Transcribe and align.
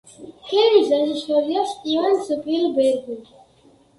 ფილმის 0.45 0.87
რეჟისორია 0.93 1.67
სტივენ 1.73 2.17
სპილბერგი. 2.31 3.21